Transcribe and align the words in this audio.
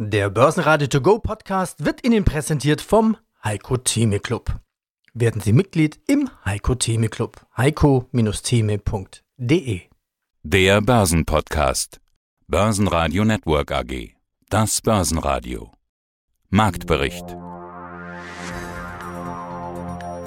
Der 0.00 0.30
Börsenradio 0.30 0.86
To 0.86 1.00
Go 1.00 1.18
Podcast 1.18 1.84
wird 1.84 2.06
Ihnen 2.06 2.24
präsentiert 2.24 2.80
vom 2.80 3.16
Heiko 3.42 3.78
Theme 3.78 4.20
Club. 4.20 4.60
Werden 5.12 5.40
Sie 5.40 5.52
Mitglied 5.52 5.98
im 6.06 6.30
Heiko 6.44 6.76
Theme 6.76 7.08
Club. 7.08 7.44
heiko-theme.de 7.56 9.80
Der 10.44 10.80
Börsenpodcast. 10.82 12.00
Börsenradio 12.46 13.24
Network 13.24 13.72
AG. 13.72 14.14
Das 14.48 14.80
Börsenradio. 14.82 15.72
Marktbericht. 16.48 17.24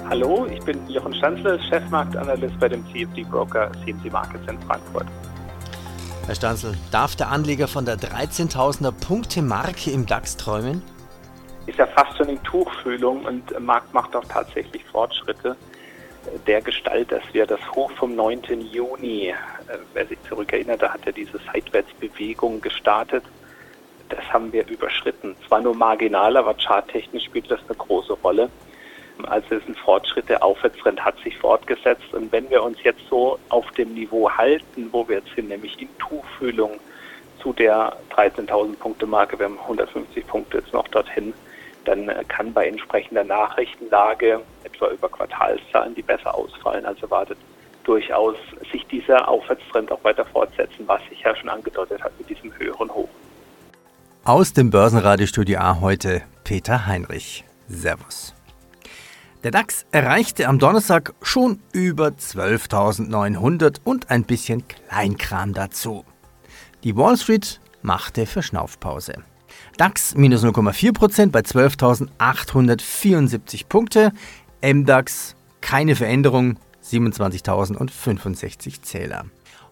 Hallo, 0.09 0.47
ich 0.47 0.61
bin 0.65 0.85
Jochen 0.89 1.13
Stanzle, 1.13 1.57
Chefmarktanalyst 1.69 2.59
bei 2.59 2.67
dem 2.67 2.85
CFD 2.87 3.23
Broker 3.23 3.71
CMC 3.85 4.11
Markets 4.11 4.51
in 4.51 4.59
Frankfurt. 4.63 5.07
Herr 6.31 6.35
Stanzel, 6.35 6.75
darf 6.91 7.17
der 7.17 7.27
Anleger 7.27 7.67
von 7.67 7.83
der 7.83 7.97
13.000er 7.97 8.93
Punkte-Marke 8.93 9.91
im 9.91 10.05
DAX 10.05 10.37
träumen? 10.37 10.81
Ist 11.65 11.77
ja 11.77 11.85
fast 11.87 12.15
schon 12.15 12.29
in 12.29 12.41
Tuchfühlung 12.43 13.25
und 13.25 13.59
Markt 13.59 13.93
macht 13.93 14.15
auch 14.15 14.23
tatsächlich 14.23 14.81
Fortschritte 14.85 15.57
der 16.47 16.61
Gestalt, 16.61 17.11
dass 17.11 17.21
wir 17.33 17.45
das 17.45 17.59
Hoch 17.75 17.91
vom 17.97 18.15
9. 18.15 18.61
Juni, 18.71 19.27
äh, 19.27 19.33
wer 19.93 20.07
sich 20.07 20.17
zurückerinnert, 20.29 20.81
da 20.81 20.93
hat 20.93 21.01
er 21.05 21.11
diese 21.11 21.37
Seitwärtsbewegung 21.51 22.61
gestartet. 22.61 23.25
Das 24.07 24.23
haben 24.31 24.53
wir 24.53 24.65
überschritten. 24.69 25.35
Zwar 25.49 25.59
nur 25.59 25.75
marginal, 25.75 26.37
aber 26.37 26.53
charttechnisch 26.53 27.25
spielt 27.25 27.51
das 27.51 27.59
eine 27.67 27.75
große 27.77 28.13
Rolle. 28.13 28.49
Also 29.25 29.55
es 29.55 29.61
ist 29.61 29.69
ein 29.69 29.75
Fortschritt, 29.75 30.29
der 30.29 30.43
Aufwärtstrend 30.43 31.03
hat 31.03 31.17
sich 31.19 31.37
fortgesetzt. 31.37 32.13
Und 32.13 32.31
wenn 32.31 32.49
wir 32.49 32.63
uns 32.63 32.77
jetzt 32.83 33.01
so 33.09 33.39
auf 33.49 33.69
dem 33.71 33.93
Niveau 33.93 34.29
halten, 34.29 34.89
wo 34.91 35.07
wir 35.07 35.17
jetzt 35.17 35.35
sind, 35.35 35.49
nämlich 35.49 35.81
in 35.81 35.89
Tuchfühlung 35.97 36.79
zu 37.41 37.53
der 37.53 37.95
13.000 38.15 38.77
Punkte 38.77 39.05
Marke, 39.05 39.37
wir 39.39 39.45
haben 39.45 39.59
150 39.59 40.27
Punkte 40.27 40.59
jetzt 40.59 40.73
noch 40.73 40.87
dorthin, 40.89 41.33
dann 41.85 42.11
kann 42.27 42.53
bei 42.53 42.67
entsprechender 42.67 43.23
Nachrichtenlage, 43.23 44.41
etwa 44.63 44.87
über 44.89 45.09
Quartalszahlen, 45.09 45.95
die 45.95 46.03
besser 46.03 46.35
ausfallen 46.35 46.85
als 46.85 47.01
erwartet, 47.01 47.37
durchaus 47.83 48.35
sich 48.71 48.85
dieser 48.87 49.27
Aufwärtstrend 49.27 49.91
auch 49.91 50.03
weiter 50.03 50.25
fortsetzen, 50.25 50.87
was 50.87 51.01
sich 51.09 51.21
ja 51.21 51.35
schon 51.35 51.49
angedeutet 51.49 52.03
hat 52.03 52.11
mit 52.19 52.29
diesem 52.29 52.55
höheren 52.57 52.89
Hoch. 52.93 53.09
Aus 54.23 54.53
dem 54.53 54.69
Börsenradiostudio 54.69 55.57
A 55.59 55.81
heute 55.81 56.21
Peter 56.43 56.85
Heinrich. 56.85 57.43
Servus. 57.67 58.35
Der 59.43 59.49
DAX 59.49 59.87
erreichte 59.91 60.47
am 60.47 60.59
Donnerstag 60.59 61.15
schon 61.23 61.61
über 61.73 62.09
12.900 62.09 63.77
und 63.83 64.11
ein 64.11 64.23
bisschen 64.23 64.63
Kleinkram 64.67 65.53
dazu. 65.53 66.05
Die 66.83 66.95
Wall 66.95 67.17
Street 67.17 67.59
machte 67.81 68.27
Verschnaufpause. 68.27 69.15
DAX 69.77 70.13
minus 70.13 70.43
0,4% 70.43 71.31
bei 71.31 71.39
12.874 71.39 73.65
Punkte. 73.67 74.11
MDAX 74.61 75.35
keine 75.59 75.95
Veränderung, 75.95 76.59
27.065 76.85 78.83
Zähler. 78.83 79.25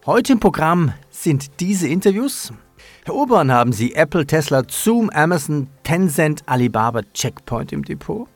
Heute 0.04 0.32
im 0.32 0.40
Programm 0.40 0.94
sind 1.10 1.60
diese 1.60 1.86
Interviews. 1.86 2.52
Herr 3.04 3.14
Urban, 3.14 3.52
haben 3.52 3.72
Sie 3.72 3.94
Apple, 3.94 4.26
Tesla, 4.26 4.64
Zoom, 4.68 5.10
Amazon, 5.10 5.68
Tencent, 5.84 6.42
Alibaba, 6.46 7.02
Checkpoint 7.14 7.72
im 7.72 7.84
Depot? 7.84 8.26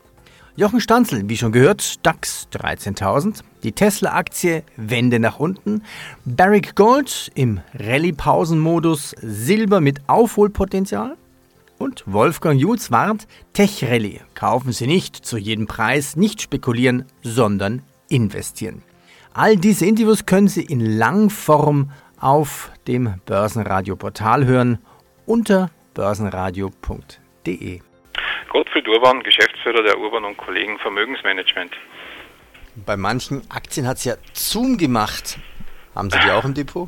Jochen 0.57 0.79
Stanzel, 0.79 1.27
wie 1.27 1.35
schon 1.35 1.51
gehört, 1.51 2.05
DAX 2.05 2.47
13.000. 2.53 3.41
Die 3.63 3.73
Tesla-Aktie 3.73 4.63
Wende 4.77 5.19
nach 5.19 5.37
unten. 5.37 5.83
Barrick 6.23 6.75
Gold 6.75 7.29
im 7.35 7.59
Rallye-Pausenmodus 7.73 9.15
Silber 9.21 9.81
mit 9.81 10.07
Aufholpotenzial. 10.07 11.17
Und 11.77 12.05
Wolfgang 12.05 12.57
Jutz 12.57 12.89
warnt, 12.89 13.27
Tech-Rallye. 13.51 14.21
Kaufen 14.33 14.71
Sie 14.71 14.87
nicht 14.87 15.17
zu 15.25 15.37
jedem 15.37 15.67
Preis, 15.67 16.15
nicht 16.15 16.41
spekulieren, 16.41 17.03
sondern 17.21 17.81
investieren. 18.07 18.81
All 19.33 19.57
diese 19.57 19.85
Interviews 19.85 20.25
können 20.25 20.47
Sie 20.47 20.63
in 20.63 20.79
Langform 20.79 21.91
auf 22.17 22.71
dem 22.87 23.15
Börsenradio-Portal 23.25 24.45
hören 24.45 24.77
unter 25.25 25.69
börsenradio.de. 25.95 27.81
Gottfried 28.55 28.87
Urban, 28.87 29.21
Geschäftsführer 29.21 29.83
der 29.83 29.99
Urban 29.99 30.23
und 30.23 30.37
Kollegen 30.37 30.79
Vermögensmanagement. 30.79 31.73
Bei 32.85 32.95
manchen 32.95 33.41
Aktien 33.51 33.85
hat 33.85 33.97
es 33.97 34.05
ja 34.05 34.13
Zoom 34.31 34.77
gemacht. 34.77 35.37
Haben 35.93 36.09
Sie 36.09 36.17
die 36.19 36.31
auch 36.31 36.45
im 36.45 36.53
Depot? 36.53 36.87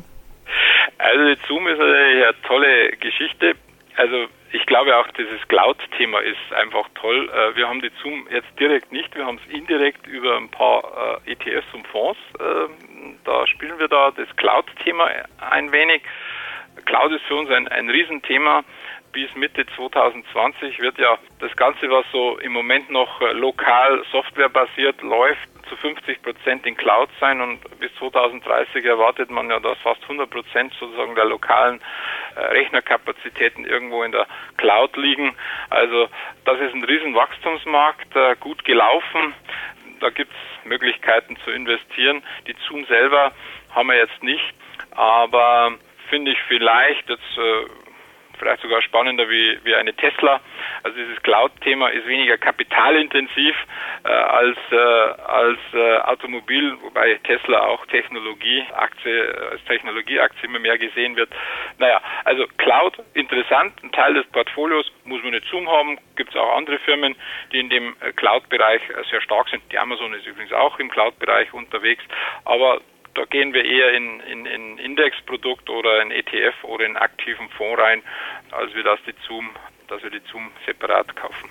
Also 0.96 1.42
Zoom 1.46 1.68
ist 1.68 1.78
eine 1.78 2.32
tolle 2.46 2.96
Geschichte. 2.96 3.54
Also 3.96 4.28
ich 4.52 4.64
glaube 4.64 4.96
auch, 4.96 5.08
dieses 5.08 5.46
Cloud-Thema 5.48 6.20
ist 6.20 6.38
einfach 6.56 6.88
toll. 6.94 7.28
Äh, 7.28 7.54
wir 7.56 7.68
haben 7.68 7.82
die 7.82 7.92
Zoom 8.02 8.26
jetzt 8.30 8.48
direkt 8.58 8.90
nicht, 8.90 9.14
wir 9.14 9.26
haben 9.26 9.38
es 9.44 9.54
indirekt 9.54 10.06
über 10.06 10.38
ein 10.38 10.48
paar 10.48 11.20
äh, 11.26 11.32
ETFs 11.32 11.66
und 11.74 11.86
Fonds. 11.88 12.18
Ähm, 12.40 13.18
da 13.26 13.46
spielen 13.46 13.78
wir 13.78 13.88
da 13.88 14.10
das 14.12 14.34
Cloud-Thema 14.36 15.10
ein 15.50 15.70
wenig. 15.70 16.00
Cloud 16.86 17.12
ist 17.12 17.24
für 17.26 17.34
uns 17.34 17.50
ein, 17.50 17.68
ein 17.68 17.90
Riesenthema 17.90 18.64
bis 19.12 19.34
Mitte 19.34 19.64
2020 19.76 20.80
wird 20.80 20.98
ja 20.98 21.18
das 21.40 21.54
Ganze, 21.56 21.90
was 21.90 22.04
so 22.12 22.38
im 22.38 22.52
Moment 22.52 22.90
noch 22.90 23.20
äh, 23.20 23.32
lokal 23.32 24.04
softwarebasiert 24.10 25.02
läuft, 25.02 25.48
zu 25.68 25.76
50 25.76 26.22
Prozent 26.22 26.66
in 26.66 26.76
Cloud 26.76 27.10
sein 27.20 27.40
und 27.40 27.60
bis 27.78 27.94
2030 27.96 28.84
erwartet 28.84 29.30
man 29.30 29.50
ja, 29.50 29.60
dass 29.60 29.78
fast 29.78 30.02
100 30.02 30.30
Prozent 30.30 30.72
sozusagen 30.78 31.14
der 31.14 31.26
lokalen 31.26 31.80
äh, 32.36 32.40
Rechnerkapazitäten 32.40 33.64
irgendwo 33.64 34.02
in 34.02 34.12
der 34.12 34.26
Cloud 34.56 34.96
liegen. 34.96 35.34
Also 35.70 36.08
das 36.44 36.60
ist 36.60 36.74
ein 36.74 36.84
riesen 36.84 37.14
Wachstumsmarkt, 37.14 38.16
äh, 38.16 38.36
gut 38.40 38.64
gelaufen. 38.64 39.34
Da 40.00 40.10
gibt 40.10 40.32
es 40.32 40.66
Möglichkeiten 40.66 41.36
zu 41.44 41.50
investieren. 41.50 42.22
Die 42.46 42.54
Zoom 42.66 42.84
selber 42.86 43.32
haben 43.74 43.88
wir 43.88 43.96
jetzt 43.96 44.22
nicht, 44.22 44.54
aber 44.92 45.72
finde 46.08 46.32
ich 46.32 46.38
vielleicht 46.48 47.08
jetzt 47.08 47.38
vielleicht 48.38 48.62
sogar 48.62 48.82
spannender 48.82 49.28
wie, 49.28 49.58
wie 49.64 49.74
eine 49.74 49.94
Tesla. 49.94 50.40
Also 50.82 50.96
dieses 50.96 51.22
Cloud-Thema 51.22 51.88
ist 51.88 52.06
weniger 52.06 52.38
kapitalintensiv 52.38 53.56
äh, 54.04 54.08
als, 54.08 54.58
äh, 54.70 54.76
als 54.76 55.58
äh, 55.72 55.98
Automobil, 55.98 56.76
wobei 56.82 57.14
Tesla 57.24 57.66
auch 57.66 57.84
Technologieaktie, 57.86 59.34
als 59.50 59.64
Technologieaktie 59.64 60.46
immer 60.46 60.58
mehr 60.58 60.78
gesehen 60.78 61.16
wird. 61.16 61.30
Naja, 61.78 62.00
also 62.24 62.46
Cloud 62.58 62.98
interessant, 63.14 63.74
ein 63.82 63.92
Teil 63.92 64.14
des 64.14 64.26
Portfolios 64.26 64.90
muss 65.04 65.22
man 65.22 65.32
nicht 65.32 65.46
Zoom 65.46 65.68
haben, 65.68 65.98
gibt 66.16 66.30
es 66.30 66.36
auch 66.36 66.56
andere 66.56 66.78
Firmen, 66.80 67.16
die 67.52 67.60
in 67.60 67.70
dem 67.70 67.96
äh, 68.00 68.12
Cloud-Bereich 68.12 68.82
äh, 68.90 69.04
sehr 69.10 69.20
stark 69.20 69.48
sind. 69.48 69.62
Die 69.72 69.78
Amazon 69.78 70.12
ist 70.14 70.26
übrigens 70.26 70.52
auch 70.52 70.78
im 70.78 70.90
Cloud-Bereich 70.90 71.52
unterwegs, 71.54 72.02
aber 72.44 72.80
da 73.18 73.24
gehen 73.24 73.52
wir 73.52 73.64
eher 73.64 73.94
in, 73.94 74.20
in, 74.20 74.46
in 74.46 74.78
Indexprodukt 74.78 75.68
oder 75.68 76.00
ein 76.00 76.12
ETF 76.12 76.62
oder 76.62 76.86
in 76.86 76.96
aktiven 76.96 77.48
Fonds 77.50 77.82
rein, 77.82 78.00
als 78.52 78.72
wir 78.74 78.84
das 78.84 79.00
die 79.08 79.14
Zoom, 79.26 79.50
dass 79.88 80.02
wir 80.04 80.10
die 80.10 80.22
Zoom 80.30 80.52
separat 80.64 81.16
kaufen. 81.16 81.50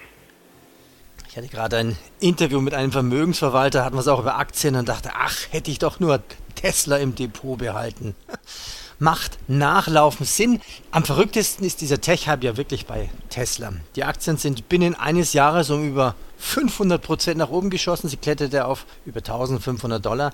Ich 1.28 1.35
hatte 1.35 1.50
gerade 1.50 1.78
ein 1.78 1.97
Interview 2.22 2.61
mit 2.61 2.73
einem 2.73 2.94
Vermögensverwalter, 2.94 3.83
hatten 3.83 3.97
wir 3.97 4.00
es 4.00 4.07
auch 4.07 4.22
über 4.22 4.38
Aktien 4.38 4.78
und 4.78 4.88
dachte, 4.88 5.11
ach, 5.13 5.35
hätte 5.51 5.69
ich 5.69 5.78
doch 5.78 6.00
nur 6.00 6.23
Tesla 6.55 6.97
im 6.97 7.16
Depot 7.16 7.59
behalten. 7.59 8.16
Macht 8.99 9.38
Nachlaufen 9.49 10.25
Sinn. 10.25 10.61
Am 10.91 11.03
verrücktesten 11.03 11.66
ist 11.66 11.81
dieser 11.81 11.99
Tech-Hype 11.99 12.44
ja 12.44 12.57
wirklich 12.57 12.85
bei 12.85 13.09
Tesla. 13.29 13.73
Die 13.97 14.05
Aktien 14.05 14.38
sind 14.38 14.69
binnen 14.69 14.95
eines 14.95 15.34
Jahres 15.34 15.69
um 15.69 15.88
über 15.88 16.16
500 16.38 17.02
Prozent 17.02 17.38
nach 17.38 17.50
oben 17.50 17.70
geschossen. 17.70 18.08
Sie 18.08 18.18
kletterte 18.18 18.66
auf 18.66 18.86
über 19.06 19.18
1500 19.18 20.06
Dollar. 20.06 20.31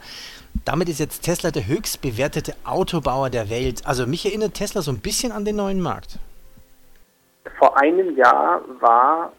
Damit 0.65 0.89
ist 0.89 0.99
jetzt 0.99 1.21
Tesla 1.21 1.51
der 1.51 1.67
höchst 1.67 2.01
bewertete 2.01 2.53
Autobauer 2.63 3.29
der 3.29 3.49
Welt. 3.49 3.85
Also 3.85 4.05
mich 4.05 4.25
erinnert 4.25 4.53
Tesla 4.53 4.81
so 4.81 4.91
ein 4.91 4.99
bisschen 4.99 5.31
an 5.31 5.45
den 5.45 5.55
neuen 5.55 5.81
Markt. 5.81 6.19
Vor 7.57 7.77
einem 7.79 8.15
Jahr 8.15 8.61
war 8.79 9.33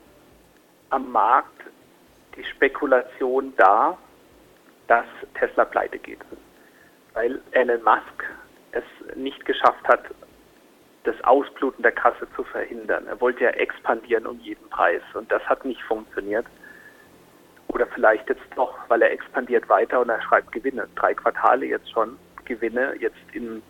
am 0.91 1.11
Markt 1.11 1.50
die 2.37 2.44
Spekulation 2.44 3.53
da, 3.56 3.97
dass 4.88 5.06
Tesla 5.38 5.65
pleite 5.65 5.99
geht. 5.99 6.21
Weil 7.12 7.41
Elon 7.53 7.83
Musk 7.83 8.25
es 8.73 8.85
nicht 9.17 9.44
geschafft 9.44 9.87
hat, 9.87 10.00
das 11.05 11.15
Ausbluten 11.23 11.83
der 11.83 11.93
Kasse 11.93 12.27
zu 12.35 12.44
verhindern. 12.44 13.06
Er 13.06 13.21
wollte 13.21 13.44
ja 13.44 13.50
expandieren 13.50 14.27
um 14.27 14.41
jeden 14.41 14.69
Preis 14.71 15.03
und 15.15 15.31
das 15.31 15.43
hat 15.43 15.65
nicht 15.65 15.83
funktioniert. 15.83 16.47
Oder 17.75 17.87
vielleicht 17.88 18.29
jetzt 18.29 18.47
doch, 18.55 18.73
weil 18.88 19.03
er 19.03 19.11
expandiert 19.11 19.69
weiter 19.69 20.00
und 20.00 20.09
er 20.09 20.23
schreibt 20.23 20.53
Gewinne. 20.53 20.87
Drei 20.94 21.12
Quartale 21.12 21.67
jetzt 21.67 21.91
schon 21.91 22.17
Gewinne. 22.44 22.94
Jetzt 23.00 23.19
im 23.32 23.62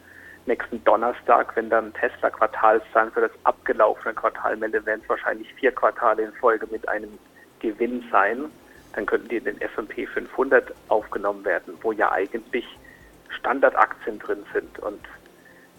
nächsten 0.45 0.85
Donnerstag, 0.85 1.57
wenn 1.57 1.71
dann 1.71 1.95
Tesla 1.95 2.29
Quartalszahlen 2.29 3.11
für 3.13 3.23
das 3.23 3.31
abgelaufene 3.45 4.15
Quartal 4.15 4.59
meldet, 4.59 4.85
werden 4.85 5.01
es 5.03 5.09
wahrscheinlich 5.09 5.53
vier 5.55 5.73
Quartale 5.73 6.23
in 6.23 6.33
Folge 6.35 6.67
mit 6.71 6.87
einem 6.87 7.19
Gewinn 7.61 8.05
sein. 8.13 8.45
Dann 8.93 9.07
könnten 9.07 9.29
die 9.29 9.39
in 9.39 9.45
den 9.45 9.61
S&P 9.63 10.07
500 10.07 10.75
aufgenommen 10.89 11.43
werden, 11.47 11.79
wo 11.81 11.93
ja 11.93 12.13
eigentlich 12.13 12.67
Standardaktien 13.31 14.19
drin 14.19 14.45
sind. 14.53 14.79
Und 14.81 15.01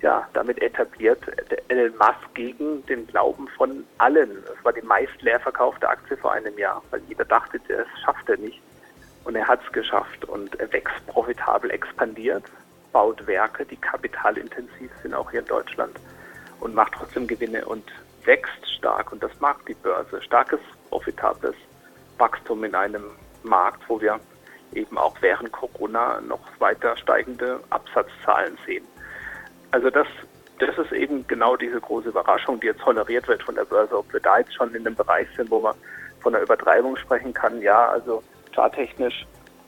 ja, 0.05 0.27
damit 0.33 0.61
etabliert, 0.61 1.19
Elon 1.67 1.97
Musk 1.97 2.35
gegen 2.35 2.85
den 2.85 3.07
Glauben 3.07 3.47
von 3.57 3.83
allen. 3.97 4.29
Es 4.55 4.63
war 4.63 4.71
die 4.71 4.83
meist 4.83 5.19
leer 5.23 5.39
verkaufte 5.39 5.89
Aktie 5.89 6.15
vor 6.15 6.31
einem 6.31 6.55
Jahr, 6.59 6.83
weil 6.91 7.01
jeder 7.07 7.25
dachte, 7.25 7.59
das 7.67 7.87
schafft 8.03 8.29
er 8.29 8.37
nicht. 8.37 8.61
Und 9.23 9.35
er 9.35 9.47
hat 9.47 9.61
es 9.65 9.71
geschafft 9.73 10.23
und 10.25 10.59
er 10.59 10.71
wächst 10.71 11.07
profitabel, 11.07 11.71
expandiert, 11.71 12.43
baut 12.91 13.25
Werke, 13.25 13.65
die 13.65 13.77
kapitalintensiv 13.77 14.91
sind, 15.01 15.15
auch 15.15 15.31
hier 15.31 15.39
in 15.39 15.47
Deutschland, 15.47 15.99
und 16.59 16.75
macht 16.75 16.93
trotzdem 16.93 17.25
Gewinne 17.25 17.65
und 17.65 17.91
wächst 18.25 18.69
stark. 18.77 19.11
Und 19.11 19.23
das 19.23 19.31
mag 19.39 19.65
die 19.65 19.73
Börse. 19.73 20.21
Starkes, 20.21 20.59
profitables 20.91 21.55
Wachstum 22.19 22.63
in 22.63 22.75
einem 22.75 23.05
Markt, 23.41 23.81
wo 23.87 23.99
wir 23.99 24.19
eben 24.71 24.99
auch 24.99 25.15
während 25.21 25.51
Corona 25.51 26.21
noch 26.21 26.41
weiter 26.59 26.95
steigende 26.95 27.59
Absatzzahlen 27.71 28.55
sehen. 28.67 28.85
Also 29.75 29.89
das, 29.89 30.07
das 30.59 30.77
ist 30.77 30.93
eben 30.93 31.27
genau 31.27 31.57
diese 31.57 31.81
große 31.81 32.07
Überraschung, 32.07 32.61
die 32.61 32.67
jetzt 32.67 32.79
toleriert 32.79 33.27
wird 33.27 33.43
von 33.43 33.55
der 33.55 33.65
Börse. 33.65 33.97
Ob 33.97 34.13
wir 34.13 34.21
da 34.21 34.37
jetzt 34.37 34.55
schon 34.55 34.73
in 34.73 34.87
einem 34.87 34.95
Bereich 34.95 35.27
sind, 35.35 35.51
wo 35.51 35.59
man 35.59 35.75
von 36.21 36.33
einer 36.33 36.41
Übertreibung 36.41 36.95
sprechen 36.95 37.33
kann, 37.33 37.61
ja, 37.61 37.89
also 37.89 38.23
charttechnisch 38.53 39.25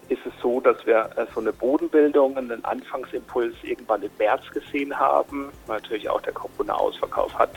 ist 0.07 0.25
es 0.25 0.31
so, 0.41 0.61
dass 0.61 0.85
wir 0.85 1.09
äh, 1.17 1.25
so 1.35 1.41
eine 1.41 1.51
Bodenbildung, 1.51 2.37
einen 2.37 2.63
Anfangsimpuls 2.63 3.53
irgendwann 3.63 4.01
im 4.01 4.11
März 4.17 4.49
gesehen 4.51 4.97
haben. 4.97 5.51
Natürlich 5.67 6.09
auch 6.09 6.21
der 6.21 6.31
Corona-Ausverkauf 6.31 7.37
hat 7.37 7.51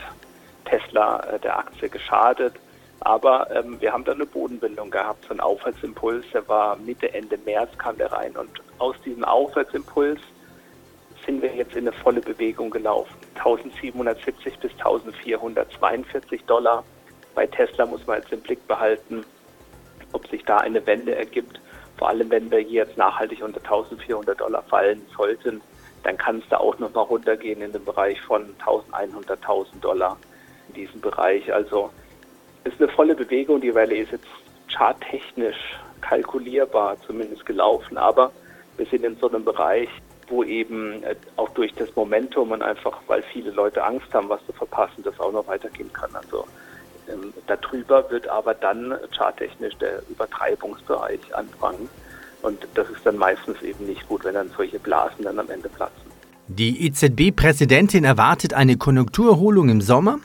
Tesla 0.65 1.21
äh, 1.21 1.39
der 1.39 1.57
Aktie 1.57 1.87
geschadet. 1.87 2.55
Aber 2.99 3.49
ähm, 3.55 3.79
wir 3.79 3.93
haben 3.93 4.03
da 4.03 4.11
eine 4.11 4.25
Bodenbildung 4.25 4.91
gehabt, 4.91 5.23
so 5.23 5.29
einen 5.29 5.39
Aufwärtsimpuls, 5.39 6.25
der 6.33 6.45
war 6.49 6.75
Mitte, 6.75 7.13
Ende 7.13 7.37
März 7.45 7.77
kam 7.77 7.97
der 7.97 8.11
rein. 8.11 8.35
Und 8.35 8.61
aus 8.77 8.97
diesem 9.05 9.23
Aufwärtsimpuls 9.23 10.19
sind 11.25 11.41
wir 11.41 11.53
jetzt 11.55 11.75
in 11.75 11.87
eine 11.87 11.95
volle 11.97 12.21
Bewegung 12.21 12.69
gelaufen. 12.69 13.13
1770 13.35 14.59
bis 14.59 14.71
1442 14.73 16.43
Dollar. 16.45 16.83
Bei 17.35 17.47
Tesla 17.47 17.85
muss 17.85 18.05
man 18.07 18.19
jetzt 18.19 18.31
im 18.31 18.41
Blick 18.41 18.65
behalten, 18.67 19.23
ob 20.13 20.27
sich 20.27 20.43
da 20.43 20.57
eine 20.57 20.85
Wende 20.85 21.15
ergibt. 21.15 21.59
Vor 21.97 22.09
allem, 22.09 22.29
wenn 22.29 22.49
wir 22.49 22.59
hier 22.59 22.83
jetzt 22.83 22.97
nachhaltig 22.97 23.43
unter 23.43 23.59
1400 23.59 24.39
Dollar 24.39 24.63
fallen 24.63 25.05
sollten, 25.15 25.61
dann 26.03 26.17
kann 26.17 26.39
es 26.39 26.43
da 26.49 26.57
auch 26.57 26.79
noch 26.79 26.93
mal 26.93 27.01
runtergehen 27.01 27.61
in 27.61 27.71
den 27.71 27.85
Bereich 27.85 28.19
von 28.21 28.55
1100, 28.59 29.39
1000 29.39 29.83
Dollar 29.83 30.17
in 30.69 30.73
diesem 30.73 30.99
Bereich. 30.99 31.53
Also 31.53 31.91
ist 32.63 32.81
eine 32.81 32.91
volle 32.91 33.15
Bewegung. 33.15 33.61
Die 33.61 33.69
Rallye 33.69 33.99
ist 33.99 34.11
jetzt 34.11 34.27
charttechnisch 34.67 35.77
kalkulierbar 36.01 36.97
zumindest 37.05 37.45
gelaufen, 37.45 37.97
aber 37.97 38.31
wir 38.77 38.85
sind 38.87 39.03
in 39.03 39.15
so 39.17 39.29
einem 39.29 39.45
Bereich, 39.45 39.89
wo 40.31 40.43
eben 40.43 41.03
äh, 41.03 41.15
auch 41.35 41.49
durch 41.49 41.73
das 41.75 41.95
Momentum 41.95 42.51
und 42.51 42.63
einfach, 42.63 42.97
weil 43.07 43.21
viele 43.21 43.51
Leute 43.51 43.83
Angst 43.83 44.11
haben, 44.13 44.29
was 44.29 44.43
zu 44.45 44.53
verpassen, 44.53 45.03
das 45.03 45.19
auch 45.19 45.31
noch 45.31 45.45
weitergehen 45.47 45.91
kann. 45.93 46.09
Also 46.15 46.45
ähm, 47.09 47.33
darüber 47.47 48.09
wird 48.09 48.27
aber 48.27 48.53
dann 48.53 48.95
charttechnisch 49.15 49.75
der 49.77 50.01
Übertreibungsbereich 50.09 51.35
anfangen. 51.35 51.89
Und 52.41 52.67
das 52.73 52.89
ist 52.89 53.05
dann 53.05 53.17
meistens 53.17 53.61
eben 53.61 53.85
nicht 53.85 54.07
gut, 54.07 54.23
wenn 54.23 54.33
dann 54.33 54.49
solche 54.55 54.79
Blasen 54.79 55.25
dann 55.25 55.37
am 55.37 55.49
Ende 55.49 55.69
platzen. 55.69 56.09
Die 56.47 56.85
EZB-Präsidentin 56.87 58.03
erwartet 58.03 58.53
eine 58.53 58.77
Konjunkturerholung 58.77 59.69
im 59.69 59.81
Sommer. 59.81 60.19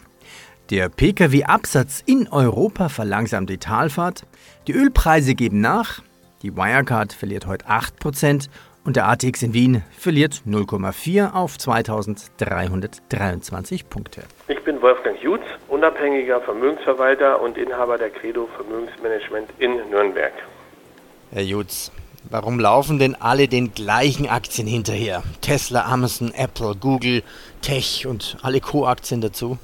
Der 0.70 0.88
Pkw-Absatz 0.88 2.02
in 2.06 2.26
Europa 2.28 2.88
verlangsamt 2.88 3.50
die 3.50 3.58
Talfahrt. 3.58 4.24
Die 4.66 4.72
Ölpreise 4.72 5.34
geben 5.34 5.60
nach. 5.60 6.02
Die 6.42 6.56
Wirecard 6.56 7.12
verliert 7.12 7.46
heute 7.46 7.66
8% 7.66 8.48
und 8.86 8.96
der 8.96 9.08
ATX 9.08 9.42
in 9.42 9.52
Wien 9.52 9.82
verliert 9.98 10.42
0,4 10.46 11.34
auf 11.34 11.58
2323 11.58 13.90
Punkte. 13.90 14.22
Ich 14.46 14.62
bin 14.62 14.80
Wolfgang 14.80 15.20
Jutz, 15.20 15.42
unabhängiger 15.68 16.40
Vermögensverwalter 16.40 17.42
und 17.42 17.58
Inhaber 17.58 17.98
der 17.98 18.10
Credo 18.10 18.48
Vermögensmanagement 18.54 19.50
in 19.58 19.72
Nürnberg. 19.90 20.32
Herr 21.32 21.42
Jutz, 21.42 21.90
warum 22.30 22.60
laufen 22.60 23.00
denn 23.00 23.16
alle 23.16 23.48
den 23.48 23.74
gleichen 23.74 24.28
Aktien 24.28 24.68
hinterher? 24.68 25.24
Tesla, 25.40 25.86
Amazon, 25.86 26.32
Apple, 26.32 26.76
Google, 26.80 27.24
Tech 27.62 28.06
und 28.06 28.36
alle 28.42 28.60
Co-Aktien 28.60 29.20
dazu? 29.20 29.58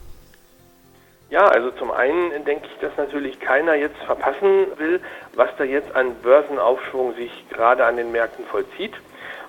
Ja, 1.31 1.47
also 1.47 1.71
zum 1.71 1.93
einen 1.93 2.45
denke 2.45 2.67
ich, 2.67 2.79
dass 2.81 2.91
natürlich 2.99 3.41
keiner 3.41 3.75
jetzt 3.75 3.97
verpassen 4.05 4.67
will, 4.77 5.01
was 5.35 5.49
da 5.57 5.65
jetzt 5.65 5.95
an 5.95 6.15
Börsenaufschwung 6.23 7.15
sich 7.15 7.31
gerade 7.49 7.87
an 7.87 7.97
den 7.97 8.13
Märkten 8.13 8.45
vollzieht. 8.45 8.93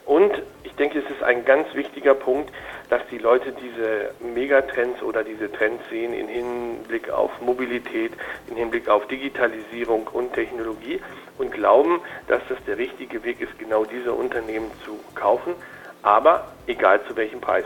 Und 0.06 0.32
ich 0.64 0.74
denke, 0.74 1.00
es 1.00 1.10
ist 1.10 1.24
ein 1.24 1.46
ganz 1.46 1.68
wichtiger 1.74 2.14
Punkt, 2.14 2.52
dass 2.90 3.02
die 3.10 3.18
Leute 3.18 3.54
diese 3.54 4.12
Megatrends 4.34 5.02
oder 5.02 5.24
diese 5.24 5.52
Trends 5.52 5.82
sehen 5.90 6.14
im 6.14 6.28
Hinblick 6.28 7.10
auf 7.10 7.32
Mobilität, 7.42 8.12
im 8.50 8.58
Hinblick 8.58 8.90
auf 8.90 9.08
Digitalisierung 9.08 10.08
und 10.08 10.34
Technologie 10.34 11.00
und 11.38 11.52
glauben, 11.52 12.02
dass 12.28 12.42
das 12.50 12.58
der 12.68 12.78
richtige 12.78 13.24
Weg 13.24 13.40
ist, 13.40 13.58
genau 13.58 13.86
diese 13.86 14.14
Unternehmen 14.14 14.72
zu 14.84 15.00
kaufen, 15.16 15.54
aber 16.02 16.52
egal 16.68 17.00
zu 17.08 17.16
welchem 17.16 17.40
Preis. 17.40 17.66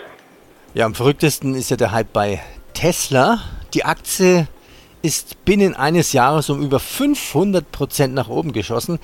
Ja, 0.73 0.85
am 0.85 0.93
verrücktesten 0.93 1.55
ist 1.55 1.71
ja 1.71 1.77
der 1.77 1.91
Hype 1.91 2.13
bei 2.13 2.41
Tesla. 2.73 3.39
Die 3.73 3.83
Aktie 3.83 4.47
ist 5.01 5.43
binnen 5.45 5.75
eines 5.75 6.13
Jahres 6.13 6.49
um 6.49 6.61
über 6.61 6.79
500 6.79 7.71
Prozent 7.71 8.13
nach 8.13 8.29
oben 8.29 8.53
geschossen. 8.53 8.99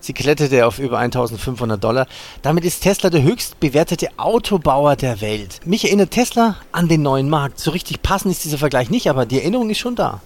Sie 0.00 0.14
kletterte 0.14 0.66
auf 0.66 0.78
über 0.78 0.98
1500 0.98 1.82
Dollar. 1.82 2.06
Damit 2.42 2.64
ist 2.64 2.82
Tesla 2.82 3.10
der 3.10 3.22
höchst 3.22 3.60
bewertete 3.60 4.08
Autobauer 4.16 4.96
der 4.96 5.20
Welt. 5.20 5.60
Mich 5.64 5.84
erinnert 5.84 6.10
Tesla 6.10 6.56
an 6.72 6.88
den 6.88 7.02
neuen 7.02 7.28
Markt. 7.28 7.58
So 7.58 7.70
richtig 7.70 8.02
passend 8.02 8.32
ist 8.32 8.44
dieser 8.44 8.58
Vergleich 8.58 8.90
nicht, 8.90 9.08
aber 9.08 9.26
die 9.26 9.38
Erinnerung 9.38 9.68
ist 9.70 9.78
schon 9.78 9.96
da. 9.96 10.20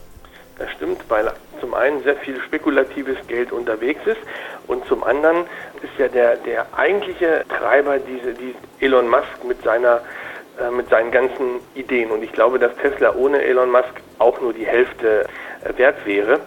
Das 0.59 0.71
stimmt, 0.77 0.99
weil 1.09 1.33
zum 1.61 1.75
einen 1.75 2.03
sehr 2.05 2.17
viel 2.17 2.41
spekulatives 2.41 3.17
Geld 3.27 3.51
unterwegs 3.51 4.01
ist 4.07 4.21
und 4.69 4.87
zum 4.87 5.03
anderen 5.03 5.39
ist 5.83 5.99
ja 5.99 6.09
der, 6.09 6.37
der 6.37 6.67
eigentliche 6.77 7.45
Treiber 7.49 7.99
diese, 7.99 8.33
die 8.33 8.55
Elon 8.79 9.09
Musk 9.09 9.45
mit 9.47 9.63
seiner 9.63 10.01
äh, 10.61 10.71
mit 10.71 10.89
seinen 10.89 11.11
ganzen 11.11 11.59
Ideen. 11.75 12.13
Und 12.13 12.23
ich 12.23 12.31
glaube, 12.33 12.61
dass 12.61 12.71
Tesla 12.77 13.13
ohne 13.17 13.43
Elon 13.43 13.73
Musk 13.73 13.91
auch 14.21 14.41
nur 14.41 14.53
die 14.53 14.67
Hälfte 14.67 15.27
äh, 15.65 15.77
wert 15.77 15.97
wäre. 16.07 16.39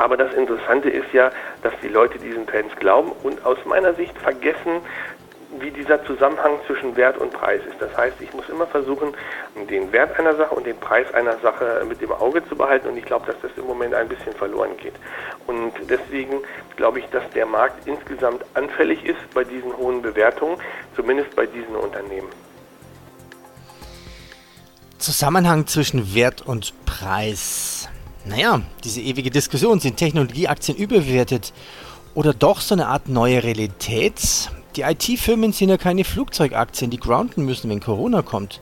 Aber 0.00 0.16
das 0.16 0.32
Interessante 0.32 0.88
ist 0.88 1.12
ja, 1.12 1.30
dass 1.62 1.74
die 1.82 1.88
Leute 1.88 2.18
diesen 2.18 2.46
Trends 2.46 2.74
glauben 2.76 3.12
und 3.22 3.44
aus 3.44 3.58
meiner 3.66 3.92
Sicht 3.92 4.16
vergessen, 4.16 4.80
wie 5.60 5.70
dieser 5.70 6.02
Zusammenhang 6.06 6.58
zwischen 6.66 6.96
Wert 6.96 7.18
und 7.18 7.32
Preis 7.32 7.60
ist. 7.68 7.76
Das 7.80 7.94
heißt, 7.94 8.16
ich 8.20 8.32
muss 8.32 8.48
immer 8.48 8.66
versuchen, 8.66 9.12
den 9.68 9.92
Wert 9.92 10.18
einer 10.18 10.34
Sache 10.36 10.54
und 10.54 10.64
den 10.64 10.78
Preis 10.78 11.12
einer 11.12 11.36
Sache 11.40 11.84
mit 11.86 12.00
im 12.00 12.12
Auge 12.12 12.42
zu 12.48 12.56
behalten. 12.56 12.88
Und 12.88 12.96
ich 12.96 13.04
glaube, 13.04 13.26
dass 13.26 13.36
das 13.42 13.50
im 13.58 13.66
Moment 13.66 13.92
ein 13.92 14.08
bisschen 14.08 14.32
verloren 14.32 14.74
geht. 14.78 14.94
Und 15.46 15.72
deswegen 15.90 16.38
glaube 16.76 17.00
ich, 17.00 17.06
dass 17.10 17.28
der 17.34 17.44
Markt 17.44 17.86
insgesamt 17.86 18.42
anfällig 18.54 19.04
ist 19.04 19.20
bei 19.34 19.44
diesen 19.44 19.76
hohen 19.76 20.00
Bewertungen, 20.00 20.56
zumindest 20.96 21.36
bei 21.36 21.44
diesen 21.44 21.76
Unternehmen. 21.76 22.28
Zusammenhang 24.96 25.66
zwischen 25.66 26.14
Wert 26.14 26.40
und 26.40 26.72
Preis. 26.86 27.90
Naja, 28.24 28.60
diese 28.84 29.00
ewige 29.00 29.30
Diskussion, 29.30 29.80
sind 29.80 29.96
Technologieaktien 29.96 30.76
überbewertet 30.76 31.52
oder 32.14 32.34
doch 32.34 32.60
so 32.60 32.74
eine 32.74 32.88
Art 32.88 33.08
neue 33.08 33.42
Realität? 33.42 34.50
Die 34.76 34.82
IT-Firmen 34.82 35.52
sind 35.52 35.70
ja 35.70 35.78
keine 35.78 36.04
Flugzeugaktien, 36.04 36.90
die 36.90 36.98
grounden 36.98 37.44
müssen, 37.44 37.70
wenn 37.70 37.80
Corona 37.80 38.22
kommt. 38.22 38.60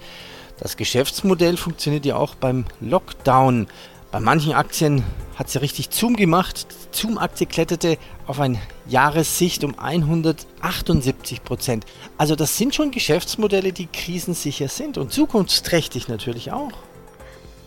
Das 0.60 0.76
Geschäftsmodell 0.76 1.56
funktioniert 1.56 2.06
ja 2.06 2.16
auch 2.16 2.34
beim 2.36 2.64
Lockdown. 2.80 3.66
Bei 4.10 4.20
manchen 4.20 4.52
Aktien 4.52 5.04
hat 5.36 5.50
sie 5.50 5.60
richtig 5.60 5.88
Zoom 5.90 6.16
gemacht. 6.16 6.66
Die 6.70 6.98
Zoom-Aktie 6.98 7.46
kletterte 7.46 7.98
auf 8.26 8.40
ein 8.40 8.58
Jahressicht 8.88 9.64
um 9.64 9.78
178 9.78 11.44
Prozent. 11.44 11.84
Also 12.16 12.36
das 12.36 12.56
sind 12.56 12.74
schon 12.74 12.90
Geschäftsmodelle, 12.90 13.72
die 13.72 13.86
krisensicher 13.86 14.68
sind 14.68 14.98
und 14.98 15.12
zukunftsträchtig 15.12 16.08
natürlich 16.08 16.52
auch. 16.52 16.72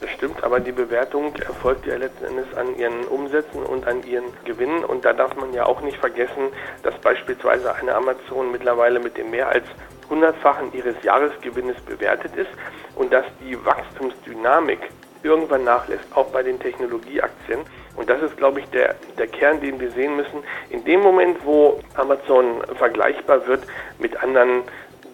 Das 0.01 0.09
stimmt, 0.09 0.43
aber 0.43 0.59
die 0.59 0.71
Bewertung 0.71 1.35
erfolgt 1.35 1.85
ja 1.85 1.95
letzten 1.95 2.25
Endes 2.25 2.47
an 2.57 2.75
ihren 2.75 3.05
Umsätzen 3.05 3.63
und 3.63 3.87
an 3.87 4.03
ihren 4.03 4.25
Gewinnen. 4.45 4.83
Und 4.83 5.05
da 5.05 5.13
darf 5.13 5.35
man 5.35 5.53
ja 5.53 5.67
auch 5.67 5.81
nicht 5.81 5.97
vergessen, 5.97 6.49
dass 6.81 6.97
beispielsweise 6.97 7.75
eine 7.75 7.93
Amazon 7.93 8.51
mittlerweile 8.51 8.99
mit 8.99 9.15
dem 9.15 9.29
mehr 9.29 9.49
als 9.49 9.65
hundertfachen 10.09 10.73
ihres 10.73 10.95
Jahresgewinnes 11.03 11.79
bewertet 11.81 12.35
ist 12.35 12.49
und 12.95 13.13
dass 13.13 13.25
die 13.39 13.63
Wachstumsdynamik 13.63 14.79
irgendwann 15.21 15.63
nachlässt, 15.63 16.05
auch 16.15 16.27
bei 16.31 16.41
den 16.41 16.59
Technologieaktien. 16.59 17.59
Und 17.95 18.09
das 18.09 18.23
ist, 18.23 18.37
glaube 18.37 18.59
ich, 18.59 18.65
der, 18.71 18.95
der 19.19 19.27
Kern, 19.27 19.61
den 19.61 19.79
wir 19.79 19.91
sehen 19.91 20.15
müssen. 20.15 20.43
In 20.71 20.83
dem 20.83 21.01
Moment, 21.01 21.45
wo 21.45 21.79
Amazon 21.95 22.63
vergleichbar 22.75 23.45
wird 23.45 23.63
mit 23.99 24.21
anderen 24.23 24.63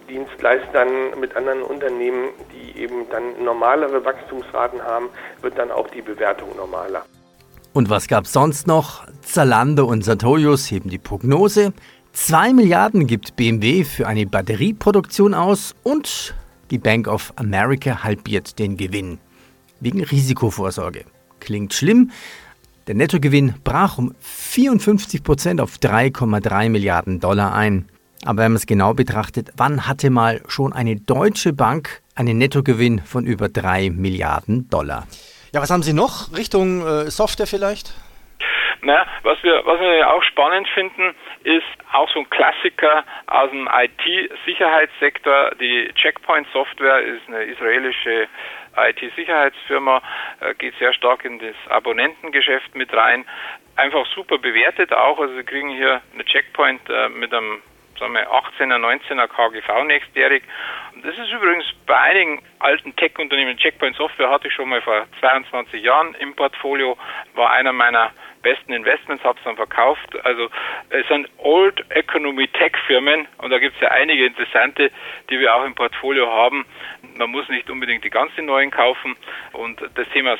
Dienstleistern, 0.07 1.19
mit 1.19 1.35
anderen 1.35 1.61
Unternehmen, 1.61 2.29
die 2.51 2.79
eben 2.79 3.09
dann 3.09 3.43
normalere 3.43 4.03
Wachstumsraten 4.03 4.81
haben, 4.81 5.09
wird 5.41 5.57
dann 5.57 5.71
auch 5.71 5.87
die 5.89 6.01
Bewertung 6.01 6.55
normaler. 6.55 7.05
Und 7.73 7.89
was 7.89 8.07
gab 8.07 8.25
es 8.25 8.33
sonst 8.33 8.65
noch? 8.65 9.05
Zalando 9.21 9.85
und 9.85 10.03
Sartorius 10.03 10.71
heben 10.71 10.89
die 10.89 10.97
Prognose. 10.97 11.73
2 12.13 12.53
Milliarden 12.53 13.05
gibt 13.05 13.35
BMW 13.35 13.83
für 13.83 14.07
eine 14.07 14.25
Batterieproduktion 14.25 15.35
aus 15.35 15.75
und 15.83 16.33
Die 16.71 16.79
Bank 16.79 17.07
of 17.07 17.31
America 17.35 18.03
halbiert 18.03 18.59
den 18.59 18.75
Gewinn. 18.75 19.19
Wegen 19.79 20.03
Risikovorsorge. 20.03 21.05
Klingt 21.39 21.73
schlimm. 21.73 22.11
Der 22.87 22.95
Nettogewinn 22.95 23.53
brach 23.63 23.97
um 23.97 24.15
54 24.19 25.23
Prozent 25.23 25.61
auf 25.61 25.75
3,3 25.75 26.69
Milliarden 26.69 27.19
Dollar 27.19 27.53
ein. 27.53 27.87
Aber 28.25 28.39
wenn 28.43 28.51
man 28.51 28.57
es 28.57 28.65
genau 28.65 28.93
betrachtet, 28.93 29.49
wann 29.57 29.87
hatte 29.87 30.09
mal 30.09 30.41
schon 30.47 30.73
eine 30.73 30.95
deutsche 30.95 31.53
Bank 31.53 32.01
einen 32.15 32.37
Nettogewinn 32.37 32.99
von 32.99 33.25
über 33.25 33.49
3 33.49 33.91
Milliarden 33.91 34.69
Dollar? 34.69 35.07
Ja, 35.53 35.61
was 35.61 35.69
haben 35.69 35.83
Sie 35.83 35.93
noch? 35.93 36.35
Richtung 36.35 36.85
äh, 36.85 37.09
Software 37.09 37.47
vielleicht? 37.47 37.93
Na, 38.81 39.05
was 39.23 39.41
wir, 39.43 39.65
was 39.65 39.79
wir 39.79 40.13
auch 40.13 40.23
spannend 40.23 40.67
finden, 40.69 41.15
ist 41.43 41.65
auch 41.91 42.09
so 42.09 42.19
ein 42.19 42.29
Klassiker 42.29 43.03
aus 43.25 43.49
dem 43.49 43.67
IT-Sicherheitssektor. 43.67 45.51
Die 45.59 45.91
Checkpoint 45.95 46.47
Software 46.53 47.01
ist 47.01 47.27
eine 47.27 47.43
israelische 47.43 48.27
IT-Sicherheitsfirma, 48.77 50.01
äh, 50.41 50.53
geht 50.55 50.75
sehr 50.77 50.93
stark 50.93 51.25
in 51.25 51.39
das 51.39 51.55
Abonnentengeschäft 51.69 52.75
mit 52.75 52.93
rein. 52.93 53.25
Einfach 53.75 54.05
super 54.13 54.37
bewertet 54.37 54.93
auch. 54.93 55.19
Also 55.19 55.35
Sie 55.35 55.43
kriegen 55.43 55.69
hier 55.69 56.01
eine 56.13 56.25
Checkpoint 56.25 56.81
äh, 56.89 57.09
mit 57.09 57.33
einem 57.33 57.61
sagen 57.99 58.13
wir 58.13 58.29
18er, 58.31 58.77
19er 58.77 59.27
KGV 59.27 59.83
nächstjährig. 59.85 60.43
Das 61.03 61.17
ist 61.17 61.31
übrigens 61.31 61.65
bei 61.85 61.97
einigen 61.97 62.41
alten 62.59 62.95
Tech-Unternehmen, 62.95 63.57
Checkpoint 63.57 63.95
Software 63.95 64.29
hatte 64.29 64.47
ich 64.47 64.53
schon 64.53 64.69
mal 64.69 64.81
vor 64.81 65.05
22 65.19 65.83
Jahren 65.83 66.15
im 66.15 66.35
Portfolio, 66.35 66.97
war 67.35 67.51
einer 67.51 67.73
meiner 67.73 68.11
besten 68.41 68.73
Investments, 68.73 69.23
habe 69.23 69.37
es 69.37 69.43
dann 69.43 69.55
verkauft. 69.55 70.15
Also 70.23 70.49
es 70.89 71.07
sind 71.07 71.27
Old 71.37 71.83
Economy 71.89 72.47
Tech 72.47 72.73
Firmen 72.87 73.27
und 73.39 73.49
da 73.51 73.59
gibt 73.59 73.75
es 73.75 73.81
ja 73.81 73.89
einige 73.89 74.25
interessante, 74.25 74.91
die 75.29 75.39
wir 75.39 75.55
auch 75.55 75.65
im 75.65 75.75
Portfolio 75.75 76.27
haben. 76.31 76.65
Man 77.15 77.31
muss 77.31 77.47
nicht 77.49 77.69
unbedingt 77.69 78.03
die 78.03 78.09
ganzen 78.09 78.45
neuen 78.45 78.71
kaufen 78.71 79.15
und 79.53 79.81
das 79.95 80.07
Thema 80.09 80.33
äh, 80.33 80.37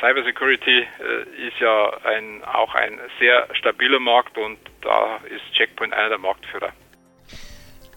Cyber 0.00 0.22
Security 0.24 0.80
äh, 0.80 1.46
ist 1.48 1.58
ja 1.60 1.92
ein, 2.04 2.44
auch 2.44 2.74
ein 2.74 3.00
sehr 3.18 3.48
stabiler 3.54 4.00
Markt 4.00 4.36
und 4.36 4.58
da 4.82 5.20
ist 5.24 5.54
Checkpoint 5.54 5.92
einer 5.92 6.10
der 6.10 6.18
Marktführer. 6.18 6.72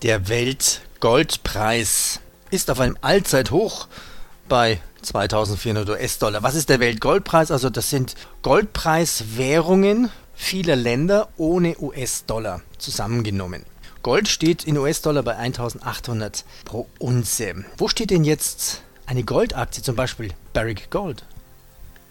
Der 0.03 0.29
Weltgoldpreis 0.29 2.21
ist 2.51 2.69
auf 2.69 2.79
einem 2.79 2.97
Allzeithoch 3.01 3.87
bei 4.47 4.79
2400 5.01 5.89
US-Dollar. 5.89 6.43
Was 6.43 6.53
ist 6.53 6.69
der 6.69 6.79
Weltgoldpreis? 6.79 7.49
Also 7.49 7.71
das 7.71 7.89
sind 7.89 8.13
Goldpreiswährungen 8.43 10.11
vieler 10.35 10.75
Länder 10.75 11.29
ohne 11.37 11.75
US-Dollar 11.79 12.61
zusammengenommen. 12.77 13.65
Gold 14.03 14.27
steht 14.27 14.65
in 14.65 14.77
US-Dollar 14.77 15.23
bei 15.23 15.35
1800 15.35 16.45
pro 16.63 16.87
Unze. 16.99 17.65
Wo 17.79 17.87
steht 17.87 18.11
denn 18.11 18.23
jetzt 18.23 18.83
eine 19.07 19.23
Goldaktie, 19.23 19.81
zum 19.81 19.95
Beispiel 19.95 20.29
Barrick 20.53 20.91
Gold? 20.91 21.25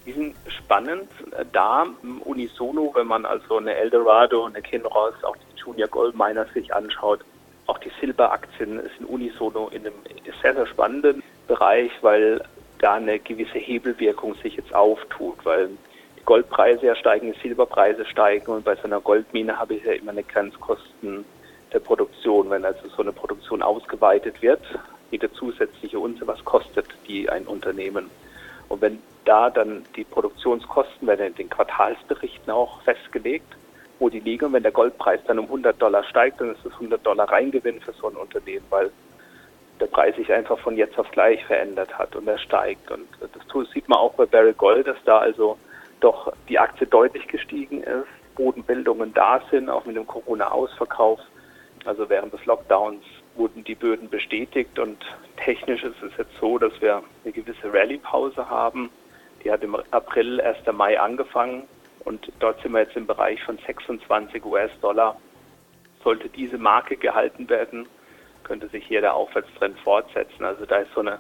Die 0.05 0.13
sind 0.13 0.35
spannend 0.59 1.09
da 1.53 1.87
unisono, 2.25 2.91
wenn 2.97 3.07
man 3.07 3.25
also 3.25 3.59
eine 3.59 3.77
Eldorado, 3.77 4.45
eine 4.47 4.61
Kinross, 4.61 5.15
auch 5.23 5.37
die 5.37 5.61
Junior 5.61 5.87
Gold 5.87 6.17
Miners 6.17 6.53
sich 6.53 6.75
anschaut. 6.75 7.21
Auch 7.67 7.79
die 7.79 7.91
Silberaktien 8.01 8.81
sind 8.97 9.07
unisono 9.07 9.69
in 9.69 9.87
einem 9.87 9.95
sehr, 10.43 10.55
sehr 10.55 10.67
spannenden 10.67 11.23
Bereich, 11.49 11.91
weil 12.03 12.43
da 12.79 12.95
eine 12.95 13.19
gewisse 13.19 13.59
Hebelwirkung 13.59 14.35
sich 14.37 14.57
jetzt 14.57 14.75
auftut, 14.75 15.39
weil 15.45 15.69
die 16.19 16.25
Goldpreise 16.25 16.87
ja 16.87 16.95
steigen, 16.95 17.33
die 17.33 17.41
Silberpreise 17.41 18.05
steigen 18.05 18.53
und 18.53 18.65
bei 18.65 18.77
so 18.77 18.85
einer 18.85 19.01
Goldmine 19.01 19.59
habe 19.59 19.75
ich 19.75 19.85
ja 19.85 19.93
immer 19.93 20.13
eine 20.13 20.23
Grenzkosten 20.23 21.25
der 21.73 21.81
Produktion. 21.81 22.51
Wenn 22.51 22.65
also 22.65 22.89
so 22.89 23.03
eine 23.03 23.13
Produktion 23.13 23.63
ausgeweitet 23.63 24.43
wird, 24.43 24.61
jede 25.11 25.33
zusätzliche 25.33 25.99
Unze, 25.99 26.27
was 26.27 26.45
kostet 26.45 26.87
die 27.09 27.29
ein 27.29 27.47
Unternehmen? 27.47 28.11
Und 28.69 28.81
wenn 28.81 28.99
da 29.25 29.51
dann 29.51 29.85
die 29.97 30.05
Produktionskosten 30.05 31.07
werden 31.07 31.27
in 31.27 31.35
den 31.35 31.51
Quartalsberichten 31.51 32.53
auch 32.53 32.81
festgelegt, 32.83 33.57
wo 33.99 34.09
die 34.09 34.21
liegen. 34.21 34.47
Und 34.47 34.53
wenn 34.53 34.63
der 34.63 34.73
Goldpreis 34.73 35.21
dann 35.27 35.39
um 35.39 35.47
100 35.47 35.81
Dollar 35.81 36.05
steigt, 36.05 36.41
dann 36.41 36.53
ist 36.53 36.65
das 36.65 36.73
100 36.75 37.05
Dollar 37.05 37.31
Reingewinn 37.31 37.81
für 37.81 37.93
so 37.93 38.09
ein 38.09 38.17
Unternehmen, 38.17 38.65
weil 38.71 38.91
der 39.81 39.87
Preis 39.87 40.17
sich 40.17 40.33
einfach 40.33 40.59
von 40.59 40.77
jetzt 40.77 40.99
auf 40.99 41.11
gleich 41.11 41.45
verändert 41.45 41.97
hat 41.99 42.17
und 42.17 42.27
er 42.27 42.39
steigt. 42.39 42.91
Und 42.91 43.07
das 43.21 43.71
sieht 43.73 43.89
man 43.89 43.99
auch 43.99 44.15
bei 44.15 44.27
Barry 44.27 44.55
Gold, 44.55 44.87
dass 44.87 44.97
da 45.05 45.19
also 45.19 45.59
doch 46.01 46.33
die 46.49 46.59
Aktie 46.59 46.87
deutlich 46.87 47.27
gestiegen 47.29 47.83
ist, 47.83 48.07
Bodenbildungen 48.35 49.13
da 49.15 49.41
sind, 49.51 49.69
auch 49.71 49.85
mit 49.85 49.97
dem 49.97 50.07
Corona-Ausverkauf. 50.07 51.21
Also 51.85 52.09
während 52.09 52.33
des 52.33 52.45
Lockdowns 52.47 53.05
wurden 53.35 53.65
die 53.65 53.75
Böden 53.75 54.09
bestätigt 54.09 54.79
und 54.79 54.99
technisch 55.37 55.85
ist 55.85 56.03
es 56.03 56.13
jetzt 56.17 56.37
so, 56.41 56.59
dass 56.59 56.73
wir 56.81 57.03
eine 57.25 57.33
gewisse 57.33 57.73
Rallye-Pause 57.73 58.49
haben. 58.49 58.91
Die 59.45 59.51
hat 59.51 59.63
im 59.63 59.77
April, 59.91 60.41
1. 60.41 60.59
Mai 60.73 60.99
angefangen 60.99 61.65
und 62.07 62.33
dort 62.39 62.63
sind 62.63 62.73
wir 62.73 62.81
jetzt 62.81 62.97
im 62.97 63.07
Bereich 63.07 63.43
von 63.43 63.59
26 63.59 64.45
US-Dollar. 64.45 65.21
Sollte 66.03 66.29
diese 66.29 66.57
Marke 66.57 66.97
gehalten 66.97 67.49
werden, 67.51 67.89
könnte 68.45 68.69
sich 68.69 68.87
hier 68.87 69.01
der 69.01 69.15
Aufwärtstrend 69.15 69.79
fortsetzen. 69.81 70.45
Also 70.45 70.65
da 70.67 70.77
ist 70.77 70.93
so 70.95 71.01
eine 71.01 71.19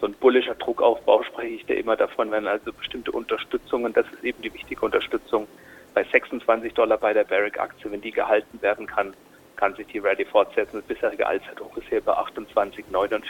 so 0.00 0.06
ein 0.06 0.14
bullischer 0.14 0.56
Druckaufbau 0.56 1.22
spreche 1.22 1.54
ich 1.54 1.66
da 1.66 1.74
immer 1.74 1.96
davon, 1.96 2.32
wenn 2.32 2.48
also 2.48 2.72
bestimmte 2.72 3.12
Unterstützungen, 3.12 3.92
das 3.92 4.06
ist 4.12 4.24
eben 4.24 4.42
die 4.42 4.52
wichtige 4.52 4.84
Unterstützung 4.84 5.46
bei 5.94 6.02
26 6.02 6.74
Dollar 6.74 6.98
bei 6.98 7.12
der 7.12 7.22
Barrick-Aktie, 7.22 7.90
wenn 7.92 8.00
die 8.00 8.10
gehalten 8.10 8.60
werden 8.60 8.88
kann, 8.88 9.14
kann 9.54 9.74
sich 9.76 9.86
die 9.86 10.00
Rallye 10.00 10.24
fortsetzen. 10.24 10.78
Das 10.78 10.84
bisherige 10.84 11.26
Allzeithoch 11.26 11.76
ist 11.76 11.88
hier 11.88 12.00
bei 12.00 12.12
28,49 12.12 13.22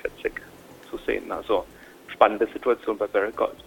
zu 0.88 0.96
sehen. 0.96 1.30
Also 1.30 1.66
spannende 2.08 2.46
Situation 2.46 2.96
bei 2.96 3.06
Barrick 3.06 3.36
Gold. 3.36 3.62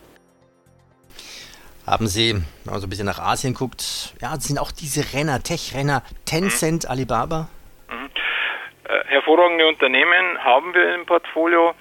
Haben 1.88 2.08
Sie, 2.08 2.34
wenn 2.34 2.44
man 2.74 2.82
so 2.82 2.88
ein 2.88 2.90
bisschen 2.90 3.06
nach 3.06 3.20
Asien 3.20 3.54
guckt, 3.54 4.14
ja, 4.22 4.36
sind 4.36 4.60
auch 4.60 4.72
diese 4.72 5.16
Renner, 5.16 5.42
Tech-Renner, 5.42 6.04
Tencent, 6.26 6.84
mhm. 6.84 6.92
Alibaba? 6.92 7.48
Äh, 7.90 9.04
hervorragende 9.06 9.66
Unternehmen 9.66 10.44
haben 10.44 10.74
wir 10.74 10.96
im 10.96 11.06
Portfolio. 11.06 11.74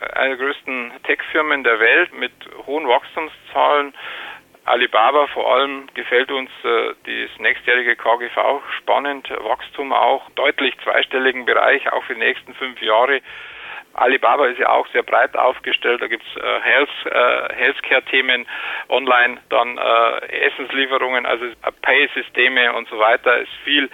Äh, 0.00 0.12
eine 0.18 0.36
der 0.36 0.46
größten 0.46 0.92
Tech-Firmen 1.04 1.64
der 1.64 1.80
Welt 1.80 2.12
mit 2.12 2.32
hohen 2.66 2.86
Wachstumszahlen. 2.88 3.94
Alibaba 4.66 5.26
vor 5.28 5.54
allem 5.54 5.88
gefällt 5.94 6.30
uns 6.30 6.50
äh, 6.64 6.94
das 7.04 7.40
nächstjährige 7.40 7.96
KGV 7.96 8.60
spannend, 8.76 9.30
Wachstum 9.30 9.94
auch, 9.94 10.28
deutlich 10.34 10.74
zweistelligen 10.84 11.46
Bereich, 11.46 11.90
auch 11.90 12.04
für 12.04 12.12
die 12.12 12.20
nächsten 12.20 12.52
fünf 12.54 12.82
Jahre. 12.82 13.22
Alibaba 14.00 14.46
ist 14.46 14.58
ja 14.58 14.68
auch 14.68 14.86
sehr 14.88 15.02
breit 15.02 15.36
aufgestellt. 15.36 16.00
Da 16.00 16.06
gibt's 16.06 16.26
äh, 16.36 16.60
Health, 16.60 16.88
äh, 17.04 17.54
Healthcare-Themen 17.54 18.46
online, 18.88 19.38
dann 19.48 19.78
äh, 19.78 20.46
Essenslieferungen, 20.46 21.26
also 21.26 21.46
Pay-Systeme 21.82 22.72
und 22.74 22.88
so 22.88 22.98
weiter. 22.98 23.38
Ist 23.38 23.52
viel, 23.64 23.90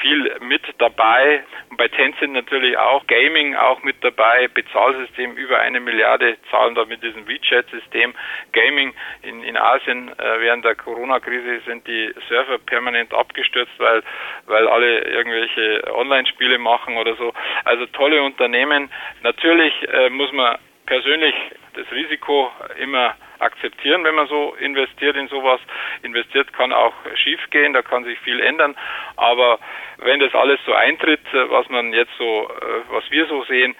viel 0.00 0.36
mit 0.40 0.62
dabei. 0.78 1.44
Und 1.70 1.78
bei 1.78 1.88
Tencent 1.88 2.32
natürlich 2.32 2.76
auch 2.76 3.06
Gaming 3.06 3.56
auch 3.56 3.82
mit 3.82 4.02
dabei. 4.04 4.48
Bezahlsystem 4.48 5.36
über 5.36 5.58
eine 5.60 5.80
Milliarde 5.80 6.36
zahlen 6.50 6.74
da 6.74 6.84
mit 6.84 7.02
diesem 7.02 7.26
WeChat-System. 7.26 8.14
Gaming 8.52 8.94
in, 9.22 9.42
in 9.42 9.56
Asien 9.56 10.10
äh, 10.18 10.40
während 10.40 10.64
der 10.64 10.74
Corona-Krise 10.74 11.60
sind 11.66 11.86
die 11.86 12.14
Server 12.28 12.58
permanent 12.58 13.14
abgestürzt, 13.14 13.72
weil, 13.78 14.02
weil 14.46 14.68
alle 14.68 15.00
irgendwelche 15.04 15.82
Online-Spiele 15.94 16.58
machen 16.58 16.96
oder 16.96 17.16
so. 17.16 17.32
Also 17.64 17.86
tolle 17.86 18.22
Unternehmen. 18.22 18.90
Natürlich 19.22 19.45
Natürlich 19.46 19.88
äh, 19.92 20.10
muss 20.10 20.32
man 20.32 20.58
persönlich 20.86 21.34
das 21.74 21.86
Risiko 21.92 22.50
immer 22.80 23.14
akzeptieren, 23.38 24.02
wenn 24.02 24.16
man 24.16 24.26
so 24.26 24.56
investiert 24.58 25.14
in 25.14 25.28
sowas. 25.28 25.60
Investiert 26.02 26.52
kann 26.52 26.72
auch 26.72 26.92
schief 27.14 27.38
gehen, 27.50 27.72
da 27.72 27.82
kann 27.82 28.02
sich 28.02 28.18
viel 28.18 28.40
ändern. 28.40 28.74
Aber 29.14 29.60
wenn 29.98 30.18
das 30.18 30.34
alles 30.34 30.58
so 30.66 30.72
eintritt, 30.72 31.20
äh, 31.32 31.48
was 31.48 31.68
man 31.68 31.92
jetzt 31.92 32.10
so, 32.18 32.50
äh, 32.50 32.90
was 32.90 33.08
wir 33.12 33.26
so 33.26 33.44
sehen, 33.44 33.76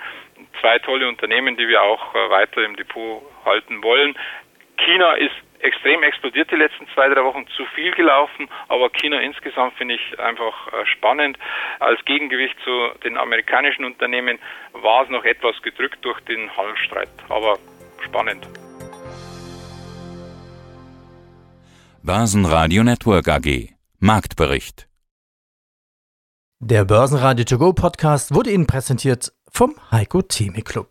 zwei 0.60 0.78
tolle 0.78 1.08
Unternehmen, 1.08 1.56
die 1.56 1.66
wir 1.66 1.82
auch 1.82 2.14
äh, 2.14 2.30
weiter 2.30 2.62
im 2.62 2.76
Depot 2.76 3.22
halten 3.44 3.82
wollen. 3.82 4.16
China 4.76 5.14
ist 5.14 5.34
extrem 5.60 6.02
explodiert 6.02 6.50
die 6.50 6.56
letzten 6.56 6.86
zwei, 6.94 7.08
drei 7.08 7.24
Wochen, 7.24 7.46
zu 7.56 7.64
viel 7.74 7.92
gelaufen, 7.92 8.48
aber 8.68 8.90
China 8.90 9.20
insgesamt 9.20 9.74
finde 9.74 9.94
ich 9.94 10.20
einfach 10.20 10.72
äh, 10.72 10.86
spannend. 10.86 11.38
Als 11.80 12.04
Gegengewicht 12.04 12.56
zu 12.64 12.98
den 13.04 13.16
amerikanischen 13.16 13.84
Unternehmen 13.84 14.38
war 14.72 15.04
es 15.04 15.10
noch 15.10 15.24
etwas 15.24 15.60
gedrückt 15.62 15.98
durch 16.02 16.20
den 16.20 16.54
Handelsstreit, 16.56 17.08
aber 17.28 17.58
spannend. 18.04 18.48
Börsenradio 22.02 22.84
Network 22.84 23.28
AG 23.28 23.70
Marktbericht 23.98 24.86
Der 26.60 26.84
Börsenradio 26.84 27.44
To 27.44 27.58
Go 27.58 27.72
Podcast 27.72 28.32
wurde 28.32 28.50
Ihnen 28.50 28.66
präsentiert 28.66 29.32
vom 29.50 29.74
Heiko 29.90 30.22
Theme 30.22 30.62
Club 30.62 30.90